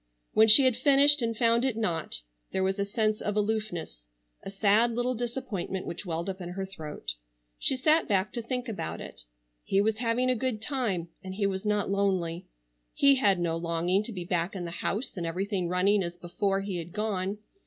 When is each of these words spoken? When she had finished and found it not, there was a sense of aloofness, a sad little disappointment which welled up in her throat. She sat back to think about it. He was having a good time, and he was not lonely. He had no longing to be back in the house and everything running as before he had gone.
When 0.33 0.47
she 0.47 0.65
had 0.65 0.75
finished 0.75 1.21
and 1.21 1.37
found 1.37 1.63
it 1.63 1.77
not, 1.77 2.21
there 2.51 2.63
was 2.63 2.79
a 2.79 2.85
sense 2.85 3.21
of 3.21 3.35
aloofness, 3.35 4.07
a 4.41 4.49
sad 4.49 4.95
little 4.95 5.13
disappointment 5.13 5.85
which 5.85 6.07
welled 6.07 6.27
up 6.27 6.41
in 6.41 6.49
her 6.49 6.65
throat. 6.65 7.13
She 7.59 7.75
sat 7.77 8.07
back 8.07 8.33
to 8.33 8.41
think 8.41 8.67
about 8.67 8.99
it. 8.99 9.25
He 9.63 9.79
was 9.79 9.97
having 9.99 10.27
a 10.31 10.35
good 10.35 10.59
time, 10.59 11.09
and 11.23 11.35
he 11.35 11.45
was 11.45 11.67
not 11.67 11.91
lonely. 11.91 12.47
He 12.95 13.17
had 13.17 13.39
no 13.39 13.55
longing 13.55 14.01
to 14.01 14.11
be 14.11 14.25
back 14.25 14.55
in 14.55 14.65
the 14.65 14.71
house 14.71 15.17
and 15.17 15.27
everything 15.27 15.69
running 15.69 16.01
as 16.01 16.17
before 16.17 16.61
he 16.61 16.77
had 16.77 16.93
gone. 16.93 17.37